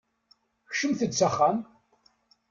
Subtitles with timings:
[0.69, 1.57] Kecmet-d s axxam!